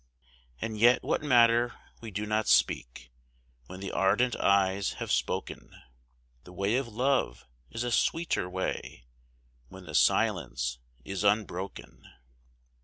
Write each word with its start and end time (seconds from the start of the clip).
And 0.59 0.79
yet 0.79 1.03
what 1.03 1.21
matter 1.21 1.75
we 2.01 2.09
do 2.09 2.25
not 2.25 2.47
speak, 2.47 3.11
when 3.67 3.81
the 3.81 3.91
ardent 3.91 4.35
eyes 4.37 4.93
have 4.93 5.11
spoken, 5.11 5.71
The 6.43 6.51
way 6.51 6.75
of 6.77 6.87
love 6.87 7.45
is 7.69 7.83
a 7.83 7.91
sweeter 7.91 8.49
way, 8.49 9.05
when 9.67 9.85
the 9.85 9.93
silence 9.93 10.79
is 11.05 11.23
unbroken. 11.23 12.03